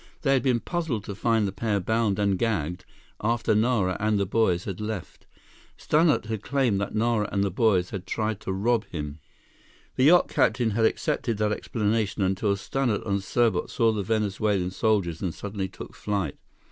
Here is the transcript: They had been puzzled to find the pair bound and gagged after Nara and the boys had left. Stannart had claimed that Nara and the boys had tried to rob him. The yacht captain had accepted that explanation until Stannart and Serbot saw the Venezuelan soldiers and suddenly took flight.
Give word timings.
They 0.23 0.33
had 0.33 0.41
been 0.41 0.61
puzzled 0.61 1.03
to 1.03 1.13
find 1.13 1.47
the 1.47 1.51
pair 1.51 1.79
bound 1.79 2.17
and 2.17 2.35
gagged 2.39 2.85
after 3.21 3.53
Nara 3.53 3.97
and 3.99 4.19
the 4.19 4.25
boys 4.25 4.63
had 4.63 4.81
left. 4.81 5.27
Stannart 5.77 6.25
had 6.25 6.41
claimed 6.41 6.81
that 6.81 6.95
Nara 6.95 7.29
and 7.31 7.43
the 7.43 7.51
boys 7.51 7.91
had 7.91 8.07
tried 8.07 8.39
to 8.39 8.51
rob 8.51 8.85
him. 8.85 9.19
The 9.97 10.05
yacht 10.05 10.27
captain 10.27 10.71
had 10.71 10.85
accepted 10.85 11.37
that 11.37 11.51
explanation 11.51 12.23
until 12.23 12.55
Stannart 12.55 13.05
and 13.05 13.21
Serbot 13.21 13.69
saw 13.69 13.91
the 13.91 14.01
Venezuelan 14.01 14.71
soldiers 14.71 15.21
and 15.21 15.35
suddenly 15.35 15.67
took 15.67 15.93
flight. 15.93 16.35